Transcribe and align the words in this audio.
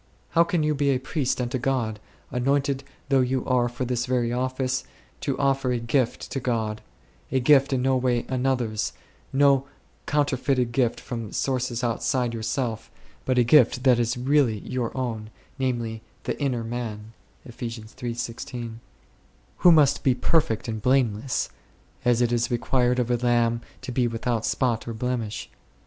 How 0.31 0.43
can 0.43 0.63
you 0.63 0.73
be 0.73 0.89
a 0.89 0.97
priest 0.97 1.39
unto 1.39 1.59
God 1.59 1.99
2, 2.31 2.37
anointed 2.37 2.83
though 3.09 3.19
you 3.21 3.45
are 3.45 3.69
for 3.69 3.85
this 3.85 4.07
very 4.07 4.33
office, 4.33 4.83
to 5.19 5.37
offer 5.37 5.71
a 5.71 5.77
gift 5.79 6.31
to 6.31 6.39
God; 6.39 6.81
a 7.31 7.39
gift 7.39 7.71
in 7.71 7.83
no 7.83 7.95
way 7.97 8.25
another's, 8.27 8.93
no 9.31 9.67
counterfeited 10.07 10.71
gift 10.71 10.99
from 10.99 11.31
sources 11.31 11.83
outside 11.83 12.33
yourself, 12.33 12.89
but 13.25 13.37
a 13.37 13.43
gift 13.43 13.83
that 13.83 13.99
is 13.99 14.17
really 14.17 14.57
your 14.61 14.89
own, 14.97 15.29
namely," 15.59 16.01
the 16.23 16.41
inner 16.41 16.63
man 16.63 17.13
3," 17.47 17.85
who 19.57 19.71
must 19.71 20.01
be 20.03 20.15
perfect 20.15 20.67
and 20.67 20.81
blameless, 20.81 21.47
as 22.03 22.23
it 22.23 22.31
is 22.31 22.49
required 22.49 22.97
of 22.97 23.11
a 23.11 23.17
lamb 23.17 23.61
to 23.83 23.91
be 23.91 24.07
without 24.07 24.47
spot 24.47 24.87
or 24.87 24.95
blemish 24.95 25.47